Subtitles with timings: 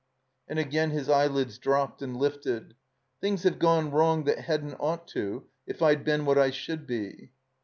[0.47, 2.73] And again his eyelids dropped and lifted.
[3.21, 7.29] "Things have gone wrong that hadn't ought to if Fd been what I should be."